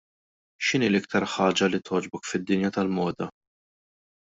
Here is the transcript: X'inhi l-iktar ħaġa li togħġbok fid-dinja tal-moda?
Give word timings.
X'inhi 0.67 0.87
l-iktar 0.93 1.25
ħaġa 1.33 1.69
li 1.75 1.81
togħġbok 1.91 2.27
fid-dinja 2.31 2.73
tal-moda? 2.79 3.31